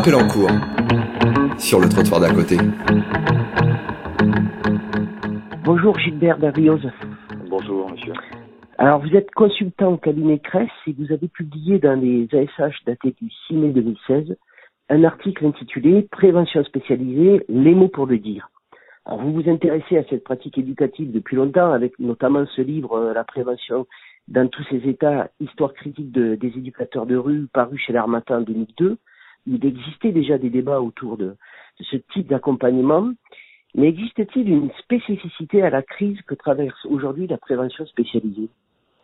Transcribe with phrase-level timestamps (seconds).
[0.00, 0.48] appel en cours
[1.58, 2.56] sur le trottoir d'à côté.
[5.62, 6.80] Bonjour Gilbert Berlioz.
[7.50, 8.14] Bonjour monsieur.
[8.78, 13.14] Alors vous êtes consultant au cabinet Cress et vous avez publié dans les ASH datés
[13.20, 14.36] du 6 mai 2016
[14.88, 18.48] un article intitulé Prévention spécialisée, les mots pour le dire.
[19.04, 23.12] Alors vous vous intéressez à cette pratique éducative depuis longtemps avec notamment ce livre euh,
[23.12, 23.86] La prévention
[24.28, 28.40] dans tous ses états, histoire critique de, des éducateurs de rue paru chez l'Armatan en
[28.40, 28.96] 2002.
[29.46, 31.36] Il existait déjà des débats autour de,
[31.78, 33.10] de ce type d'accompagnement.
[33.74, 38.48] Mais existe-t-il une spécificité à la crise que traverse aujourd'hui la prévention spécialisée?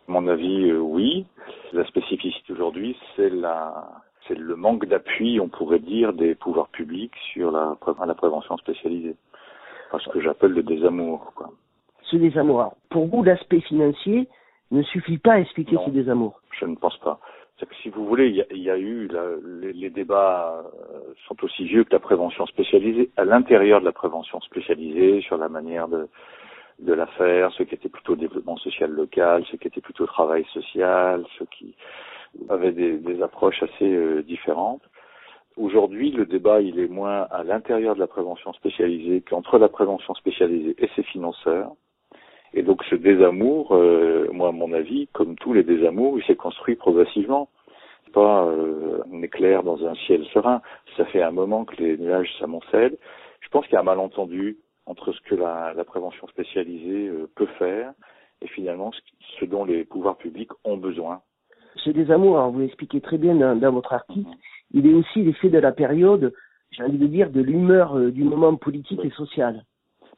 [0.07, 1.25] À mon avis, euh, oui.
[1.73, 3.89] La spécificité aujourd'hui, c'est la,
[4.27, 9.15] c'est le manque d'appui, on pourrait dire, des pouvoirs publics sur la, la prévention spécialisée.
[9.87, 11.31] Enfin, ce que j'appelle le désamour.
[11.35, 11.49] Quoi.
[12.03, 12.73] Ce désamour.
[12.89, 14.27] Pour vous, l'aspect financier
[14.71, 15.85] ne suffit pas à expliquer Non.
[15.85, 16.41] ce désamour?
[16.59, 17.19] Je ne pense pas.
[17.59, 21.13] C'est que si vous voulez, il y a, y a eu la- les, débats euh,
[21.27, 23.09] sont aussi vieux que la prévention spécialisée.
[23.17, 26.07] À l'intérieur de la prévention spécialisée, sur la manière de
[26.79, 30.45] de la faire, ce qui était plutôt développement social local, ce qui était plutôt travail
[30.53, 31.73] social, ceux qui
[32.49, 34.83] avaient des, des approches assez euh, différentes.
[35.57, 40.13] Aujourd'hui, le débat, il est moins à l'intérieur de la prévention spécialisée qu'entre la prévention
[40.13, 41.71] spécialisée et ses financeurs.
[42.53, 44.16] Et donc ce désamour, euh,
[44.47, 47.49] à mon avis, comme tous les désamours, il s'est construit progressivement.
[48.13, 50.61] Pas euh, un éclair dans un ciel serein.
[50.95, 52.97] Ça fait un moment que les nuages s'amoncellent.
[53.41, 57.29] Je pense qu'il y a un malentendu entre ce que la, la prévention spécialisée euh,
[57.35, 57.93] peut faire
[58.41, 58.99] et finalement ce,
[59.39, 61.21] ce dont les pouvoirs publics ont besoin.
[61.75, 64.29] Ce désamour, alors vous l'expliquez très bien dans, dans votre article,
[64.73, 66.33] il est aussi l'effet de la période,
[66.71, 69.63] j'ai envie de dire, de l'humeur euh, du moment politique et social.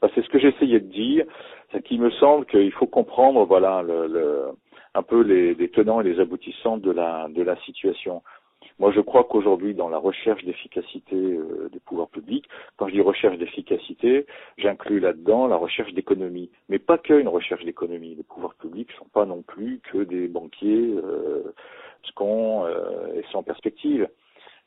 [0.01, 1.25] Bah, c'est ce que j'essayais de dire,
[1.71, 3.83] c'est qu'il me semble qu'il faut comprendre, voilà,
[4.95, 8.21] un peu les, tenants et les aboutissants de la situation.
[8.79, 12.45] Moi, je crois qu'aujourd'hui, dans la recherche d'efficacité euh, des pouvoirs publics,
[12.77, 14.25] quand je dis recherche d'efficacité,
[14.57, 18.15] j'inclus là-dedans la recherche d'économie, mais pas que une recherche d'économie.
[18.15, 21.53] Les pouvoirs publics sont pas non plus que des banquiers euh,
[22.03, 24.07] scons euh, et sans perspective.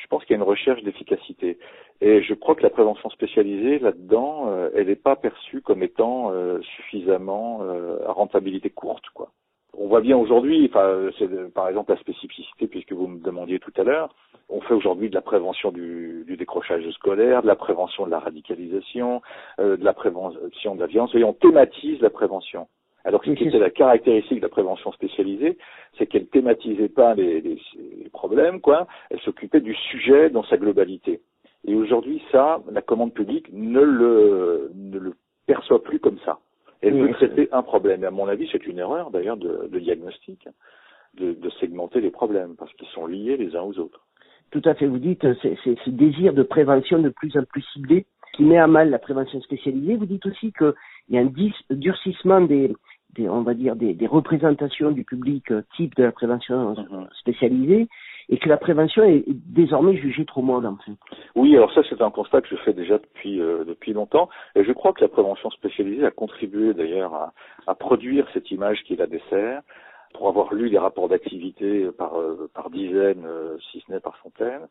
[0.03, 1.59] Je pense qu'il y a une recherche d'efficacité.
[2.01, 6.33] Et je crois que la prévention spécialisée là-dedans, euh, elle n'est pas perçue comme étant
[6.33, 9.31] euh, suffisamment euh, à rentabilité courte, quoi.
[9.75, 11.09] On voit bien aujourd'hui, enfin,
[11.55, 14.15] par exemple la spécificité, puisque vous me demandiez tout à l'heure,
[14.51, 18.19] on fait aujourd'hui de la prévention du, du décrochage scolaire, de la prévention de la
[18.19, 19.23] radicalisation,
[19.61, 22.69] euh, de la prévention de la violence, et on thématise la prévention.
[23.05, 25.59] Alors ce qui était la caractéristique de la prévention spécialisée,
[25.99, 27.61] c'est qu'elle thématisait pas les, les-
[28.03, 28.87] les problèmes, quoi.
[29.11, 31.21] Elle s'occupait du sujet dans sa globalité.
[31.67, 35.15] Et aujourd'hui, ça, la commande publique ne le, ne le
[35.47, 36.39] perçoit plus comme ça.
[36.81, 38.03] Elle veut traiter un problème.
[38.03, 40.49] Et à mon avis, c'est une erreur, d'ailleurs, de, de diagnostic,
[41.15, 44.01] de, de segmenter les problèmes, parce qu'ils sont liés les uns aux autres.
[44.51, 47.63] Tout à fait, vous dites, euh, c'est ce désir de prévention de plus en plus
[47.73, 49.95] ciblé qui met à mal la prévention spécialisée.
[49.95, 50.75] Vous dites aussi qu'il
[51.11, 51.33] y a un
[51.71, 52.73] durcissement des,
[53.15, 57.09] des, on va dire, des, des représentations du public euh, type de la prévention Mhm.
[57.19, 57.89] spécialisée
[58.29, 60.93] et que la prévention est désormais jugée trop molle, en fait.
[61.35, 64.65] Oui, alors ça c'est un constat que je fais déjà depuis euh, depuis longtemps, et
[64.65, 67.33] je crois que la prévention spécialisée a contribué d'ailleurs à,
[67.67, 69.63] à produire cette image qui la dessert.
[70.15, 74.17] Pour avoir lu les rapports d'activité par euh, par dizaines, euh, si ce n'est par
[74.23, 74.69] centaines,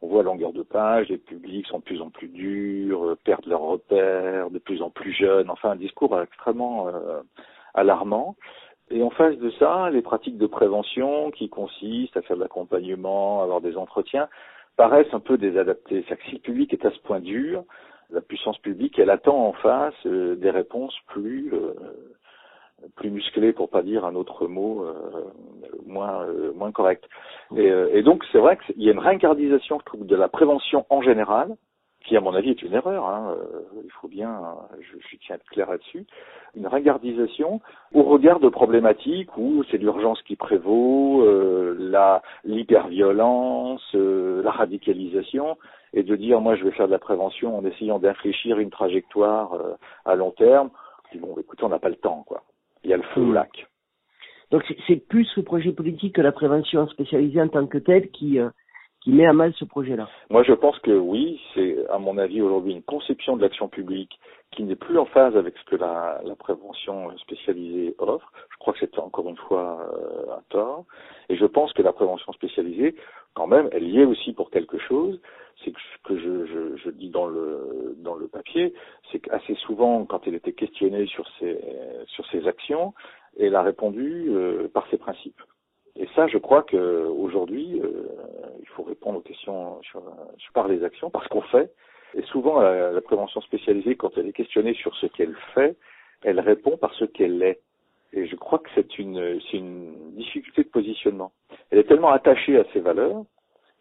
[0.00, 3.18] on voit à longueur de page, les publics sont de plus en plus durs, euh,
[3.22, 5.50] perdent leurs repères, de plus en plus jeunes.
[5.50, 7.20] Enfin, un discours extrêmement euh,
[7.74, 8.36] alarmant.
[8.90, 13.42] Et en face de ça, les pratiques de prévention qui consistent à faire de l'accompagnement,
[13.42, 14.28] avoir des entretiens,
[14.76, 16.04] paraissent un peu désadaptées.
[16.06, 17.64] C'est-à-dire que si le public est à ce point dur,
[18.10, 21.74] la puissance publique, elle attend en face euh, des réponses plus euh,
[22.96, 24.94] plus musclées, pour pas dire un autre mot euh,
[25.86, 27.04] moins euh, moins correct.
[27.56, 30.28] Et, euh, et donc c'est vrai qu'il y a une ringardisation, je trouve, de la
[30.28, 31.56] prévention en général,
[32.08, 33.06] qui à mon avis est une erreur.
[33.06, 34.40] Hein, euh, il faut bien,
[34.80, 36.06] je, je tiens à être clair là-dessus,
[36.56, 37.60] une ringardisation
[37.92, 45.56] au regard de problématiques où c'est l'urgence qui prévaut, euh, la l'hyperviolence, euh, la radicalisation,
[45.92, 49.52] et de dire moi je vais faire de la prévention en essayant d'infléchir une trajectoire
[49.54, 49.74] euh,
[50.04, 50.70] à long terme.
[51.12, 52.42] Dis, bon, écoutez, on n'a pas le temps, quoi.
[52.84, 53.34] Il y a le feu au Mm.
[53.34, 53.66] lac.
[54.50, 58.38] Donc c'est- plus ce projet politique que la prévention spécialisée en tant que telle qui,
[58.38, 58.48] euh,
[59.00, 60.08] qui met à mal ce projet-là.
[60.30, 64.18] Moi, je pense que oui, c'est à mon avis aujourd'hui une conception de l'action publique
[64.52, 68.32] qui n'est plus en phase avec ce que la, la prévention spécialisée offre.
[68.50, 70.84] Je crois que c'est encore une fois euh, un tort.
[71.28, 72.96] Et je pense que la prévention spécialisée,
[73.34, 75.20] quand même, elle y est aussi pour quelque chose.
[75.64, 78.72] C'est que ce que je, je, je dis dans le dans le papier,
[79.10, 81.58] c'est qu'assez souvent, quand elle était questionnée sur ses
[82.06, 82.94] sur ses actions,
[83.38, 85.40] elle a répondu euh, par ses principes.
[85.98, 88.08] Et ça, je crois que aujourd'hui, euh,
[88.60, 90.00] il faut répondre aux questions sur,
[90.54, 91.72] par les actions, parce qu'on fait.
[92.14, 95.76] Et souvent, la, prévention spécialisée, quand elle est questionnée sur ce qu'elle fait,
[96.22, 97.60] elle répond par ce qu'elle est.
[98.12, 101.32] Et je crois que c'est une, une difficulté de positionnement.
[101.70, 103.24] Elle est tellement attachée à ses valeurs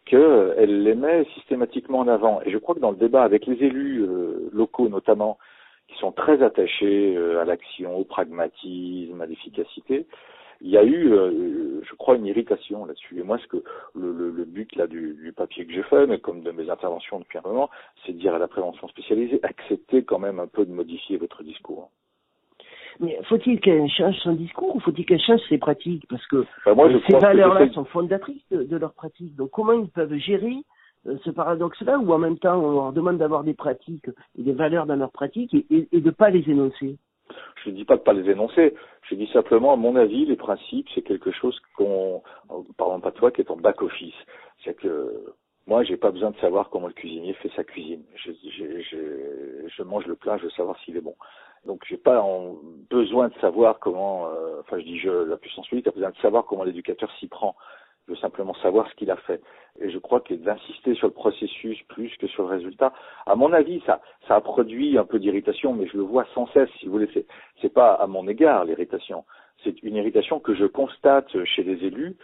[0.06, 2.42] qu'elle les met systématiquement en avant.
[2.46, 5.38] Et je crois que dans le débat avec les élus euh, locaux notamment,
[5.88, 10.06] qui sont très attachés euh, à l'action, au pragmatisme, à l'efficacité,
[10.62, 13.19] il y a eu, euh, je crois, une irritation là-dessus.
[13.19, 13.63] Et moi, ce que
[13.95, 16.69] le, le, le but là du, du, papier que j'ai fait, mais comme de mes
[16.69, 17.69] interventions depuis un moment,
[18.06, 21.44] c'est de dire à la prévention spécialisée, acceptez quand même un peu de modifier votre
[21.44, 21.92] discours.
[23.00, 26.06] Mais faut-il qu'elle change son discours ou faut-il qu'elle change ses pratiques?
[26.09, 29.36] Parce que ben, ces valeurs-là sont fondatrices de, de leurs pratiques.
[29.36, 30.56] Donc comment ils peuvent gérer
[31.06, 34.53] euh, ce paradoxe-là où en même temps on leur demande d'avoir des pratiques et des
[34.53, 36.98] valeurs dans leurs pratiques et, et, et de pas les énoncer?
[37.63, 38.74] Je ne dis pas de pas les énoncer.
[39.09, 42.21] Je dis simplement, à mon avis, les principes, c'est quelque chose qu'on,
[42.77, 44.15] pardon pas toi, qui est en back office.
[44.63, 45.33] C'est que
[45.68, 48.03] moi, j'ai pas besoin de savoir comment le cuisinier fait sa cuisine.
[48.15, 51.15] Je mange le plat, je veux savoir s'il est bon.
[51.65, 52.24] Donc, j'ai pas
[52.89, 54.27] besoin de savoir comment.
[54.27, 57.27] Euh, enfin, je dis je, la puissance publique a besoin de savoir comment l'éducateur s'y
[57.27, 57.56] prend.
[58.07, 59.42] Je veux simplement savoir ce qu'il a fait.
[59.80, 62.94] Et je crois que d'insister sur le processus plus que sur le résultat,
[63.25, 66.48] à mon avis, ça, ça a produit un peu d'irritation, mais je le vois sans
[66.48, 67.09] cesse, si vous voulez.
[67.13, 67.25] C'est,
[67.62, 69.25] c'est pas à mon égard l'irritation.
[69.63, 72.15] C'est une irritation que je constate chez les élus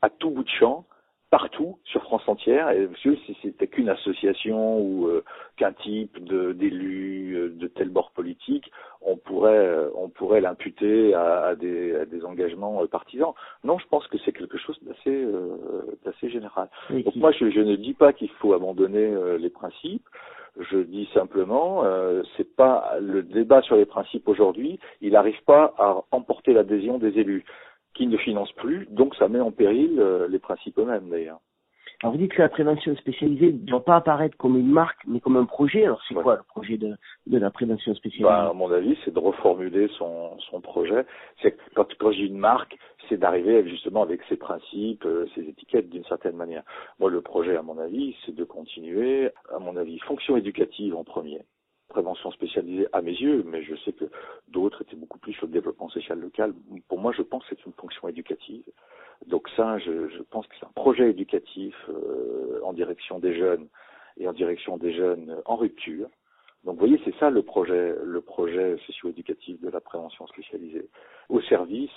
[0.00, 0.86] à tout bout de champ,
[1.32, 2.70] partout sur France entière.
[2.70, 5.24] Et monsieur, si c'était qu'une association ou euh,
[5.56, 8.70] qu'un type de, d'élus euh, de tel bord politique,
[9.00, 13.32] on pourrait euh, on pourrait l'imputer à, à, des, à, des, engagements partisans.
[13.64, 15.26] Non, je pense que c'est quelque chose d'assez
[16.04, 16.68] d'assez général.
[16.90, 20.06] Donc moi, je, je, ne dis pas qu'il faut abandonner les principes.
[20.60, 25.74] Je dis simplement, euh, c'est pas le débat sur les principes aujourd'hui, il n'arrive pas
[25.78, 27.46] à emporter l'adhésion des élus
[27.94, 31.40] qui ne finance plus, donc ça met en péril euh, les principes eux-mêmes d'ailleurs.
[32.02, 35.20] Alors vous dites que la prévention spécialisée ne doit pas apparaître comme une marque, mais
[35.20, 35.84] comme un projet.
[35.84, 36.96] Alors c'est quoi le projet de,
[37.28, 38.24] de la prévention spécialisée?
[38.24, 41.06] Bah, À mon avis, c'est de reformuler son, son projet.
[41.42, 42.76] C'est quand, quand j'ai une marque,
[43.08, 46.64] c'est d'arriver justement avec ses principes, euh, ses étiquettes d'une certaine manière.
[46.98, 51.04] Moi, le projet, à mon avis, c'est de continuer, à mon avis, fonction éducative en
[51.04, 51.42] premier
[51.92, 54.06] prévention spécialisée à mes yeux, mais je sais que
[54.48, 56.54] d'autres étaient beaucoup plus sur le développement social local.
[56.88, 58.64] Pour moi, je pense que c'est une fonction éducative.
[59.26, 63.68] Donc ça, je, pense que c'est un projet éducatif euh, en direction des jeunes
[64.16, 66.08] et en direction des jeunes en rupture.
[66.64, 70.88] Donc vous voyez, c'est ça le projet, le projet socio-éducatif de la prévention spécialisée,
[71.28, 71.90] au service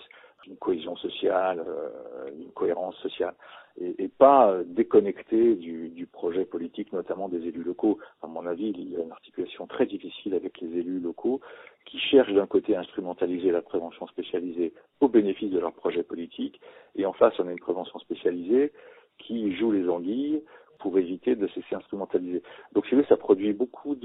[0.46, 3.34] d'une cohésion sociale, euh, d'une cohérence sociale
[3.78, 8.00] et, pas euh, déconnecté du, projet politique, notamment des élus locaux.
[8.22, 11.42] À mon avis, il y a une articulation très difficile avec les élus locaux
[11.86, 16.62] qui cherchent d'un côté à instrumentaliser la prévention spécialisée au bénéfice de leur projet politique,
[16.96, 18.72] et en face, on a une prévention spécialisée
[19.18, 20.42] qui joue les anguilles
[20.80, 22.42] pour éviter de se laisser instrumentaliser.
[22.74, 23.96] Donc, si vous ça produit beaucoup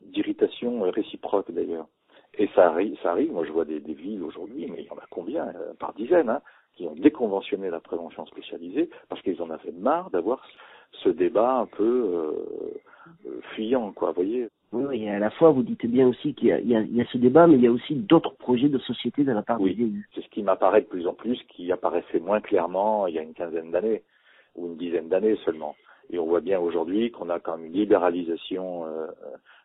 [0.00, 1.86] d'irritation réciproque d'ailleurs.
[2.38, 3.32] Et ça arrive, ça arrive.
[3.32, 5.94] Moi, je vois des, des villes aujourd'hui, mais il y en a combien euh, Par
[5.94, 6.40] dizaines, hein,
[6.76, 10.44] qui ont déconventionné la prévention spécialisée parce qu'ils en avaient marre d'avoir
[11.02, 12.32] ce débat un peu euh,
[13.26, 14.48] euh, fuyant, quoi, vous voyez.
[14.72, 17.18] Oui, et à la fois, vous dites bien aussi qu'il y, y, y, a ce
[17.18, 19.84] débat, mais il y a aussi d'autres projets de société de la part oui, des
[19.84, 20.08] élus.
[20.14, 23.22] C'est ce qui m'apparaît de plus en plus, qui apparaissait moins clairement il y a
[23.22, 24.02] une quinzaine d'années,
[24.56, 25.76] ou une dizaine d'années seulement.
[26.10, 29.06] Et on voit bien aujourd'hui qu'on a quand même une libéralisation euh,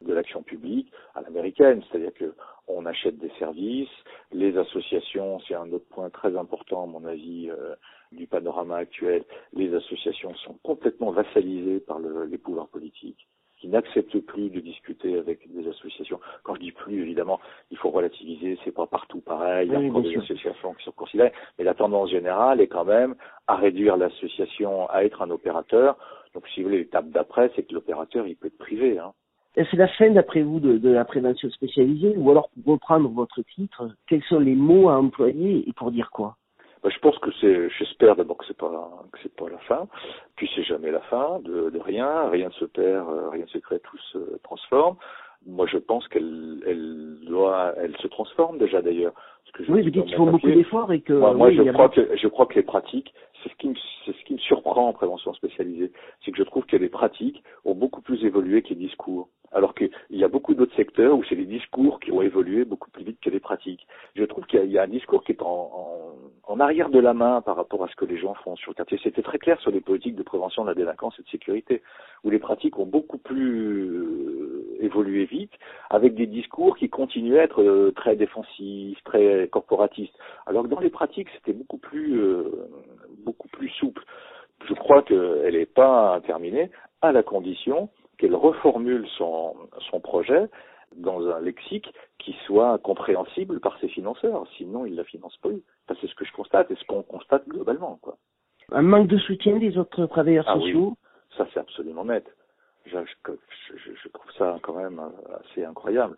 [0.02, 2.34] de l'action publique à l'américaine, c'est-à-dire que
[2.68, 3.90] on achète des services,
[4.32, 7.76] les associations, c'est un autre point très important à mon avis euh,
[8.12, 13.28] du panorama actuel, les associations sont complètement vassalisées par le, les pouvoirs politiques
[13.60, 16.20] qui n'acceptent plus de discuter avec des associations.
[16.44, 17.40] Quand je dis plus, évidemment,
[17.72, 20.92] il faut relativiser, c'est pas partout pareil, il y a encore des associations qui sont
[20.92, 23.16] considérées, mais la tendance générale est quand même
[23.48, 25.98] à réduire l'association à être un opérateur.
[26.34, 29.00] Donc, si vous voulez, l'étape d'après, c'est que l'opérateur, il peut être privé.
[29.00, 29.14] Hein.
[29.56, 33.42] C'est la fin, d'après vous, de, de, la prévention spécialisée Ou alors, pour reprendre votre
[33.56, 36.38] titre, quels sont les mots à employer et pour dire quoi?
[36.84, 38.70] Ben, je pense que c'est, j'espère d'abord que c'est pas
[39.12, 39.88] que c'est pas la fin,
[40.36, 43.50] puis c'est jamais la fin de, de rien, rien ne se perd, euh, rien ne
[43.50, 44.96] se crée, tout se transforme.
[45.46, 49.14] Moi, je pense qu'elle, elle doit, elle se transforme déjà d'ailleurs.
[49.70, 51.14] oui, vous dites qu'il faut beaucoup d'efforts et que.
[51.14, 54.16] Moi, moi je crois que je crois que les pratiques, c'est ce qui me, c'est
[54.16, 55.92] ce qui me surprend en prévention spécialisée,
[56.24, 59.30] c'est que je trouve que les pratiques ont beaucoup plus évolué que les discours.
[59.52, 62.92] Alors qu'il y a beaucoup d'autres secteurs où c'est les discours qui ont évolué beaucoup
[62.92, 63.88] plus vite que les pratiques.
[64.16, 65.72] Je trouve qu'il y, y, a un discours qui est en,
[66.48, 68.72] en, en, arrière de la main par rapport à ce que les gens font sur
[68.72, 69.00] le quartier.
[69.02, 71.82] C'était très clair sur les politiques de prévention de la délinquance et de sécurité,
[72.24, 74.29] où les pratiques ont beaucoup plus
[74.90, 75.54] évolué vite,
[75.90, 80.18] avec des discours qui continuaient à être euh, très défensifs, très corporatistes.
[80.46, 82.70] Alors que dans les pratiques, c'était beaucoup plus, euh,
[83.24, 84.04] beaucoup plus souple
[84.68, 86.70] je crois qu'elle n'est pas terminée
[87.02, 89.56] à la condition qu'elle reformule son,
[89.90, 90.50] son projet
[90.96, 94.46] dans un lexique qui soit compréhensible par ses financeurs.
[94.58, 95.62] Sinon, ils ne la financent plus.
[95.88, 97.98] c'est ce que je constate et ce qu'on constate globalement.
[98.02, 98.18] Quoi.
[98.72, 100.90] Un manque de soutien des autres travailleurs ah sociaux?
[100.90, 101.38] Oui.
[101.38, 102.26] Ça, c'est absolument net.
[102.92, 103.34] Je,
[103.76, 105.02] je, je, trouve ça quand même
[105.40, 106.18] assez incroyable.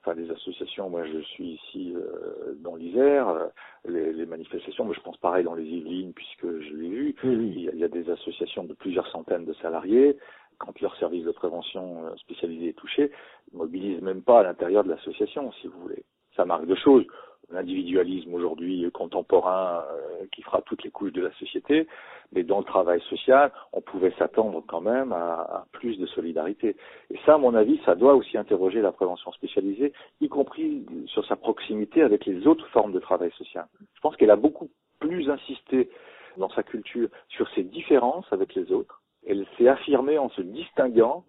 [0.00, 3.50] Enfin, les associations, moi je suis ici euh, dans l'Isère,
[3.84, 7.60] les, les, manifestations, mais je pense pareil dans les Yvelines puisque je l'ai vu, il,
[7.60, 10.18] y a, il, y a, des associations de plusieurs centaines de salariés,
[10.58, 13.12] quand leur service de prévention euh, spécialisé est touché,
[13.52, 16.04] ils mobilisent même pas à l'intérieur de l'association, si vous voulez.
[16.36, 17.04] Ça marque deux choses
[17.52, 21.86] l'individualisme aujourd'hui contemporain euh, qui fera toutes les couches de la société,
[22.32, 26.76] mais dans le travail social, on pouvait s'attendre quand même à, à, plus de solidarité.
[27.10, 31.24] Et ça, à mon avis, ça doit aussi interroger la prévention spécialisée, y compris sur
[31.26, 33.66] sa proximité avec les autres formes de travail social.
[33.94, 35.90] Je pense qu'elle a beaucoup plus insisté
[36.36, 39.02] dans sa culture sur ses différences avec les autres.
[39.26, 41.24] Elle s'est affirmée en se distinguant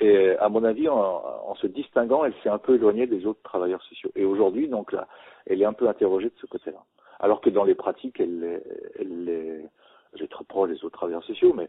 [0.00, 3.42] et à mon avis, en, en se distinguant, elle s'est un peu éloignée des autres
[3.42, 4.10] travailleurs sociaux.
[4.16, 5.06] Et aujourd'hui, donc là,
[5.46, 6.82] elle est un peu interrogée de ce côté-là.
[7.20, 8.60] Alors que dans les pratiques, elle
[8.98, 9.64] elle est,
[10.14, 11.68] j'ai trop proche des autres travailleurs sociaux, mais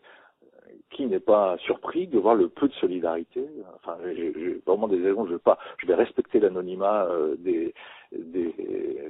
[0.91, 3.45] qui n'est pas surpris de voir le peu de solidarité?
[3.75, 5.25] Enfin, j'ai vraiment des raisons.
[5.25, 7.73] Je vais pas, je vais respecter l'anonymat euh, des,
[8.11, 8.53] des,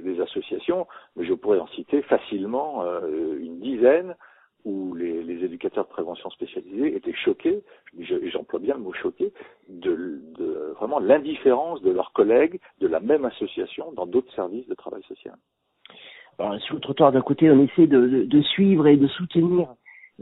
[0.02, 4.14] des, associations, mais je pourrais en citer facilement euh, une dizaine
[4.64, 7.62] où les, les, éducateurs de prévention spécialisés étaient choqués,
[8.00, 9.32] j'emploie bien le mot choqué,
[9.68, 14.74] de, de vraiment l'indifférence de leurs collègues de la même association dans d'autres services de
[14.74, 15.34] travail social.
[16.38, 19.68] Alors, sur le trottoir d'un côté, on essaie de, de, de, suivre et de soutenir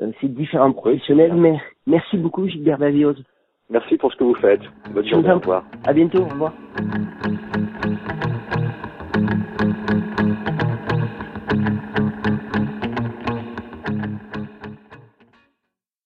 [0.00, 3.14] euh, ces différents professionnels, mais merci beaucoup Gilbert Bavios.
[3.70, 4.60] Merci pour ce que vous faites.
[4.92, 5.64] Bonne journée, au revoir.
[5.84, 6.52] À bientôt, au revoir.